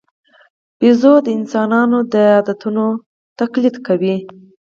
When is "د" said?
1.25-1.27, 2.13-2.15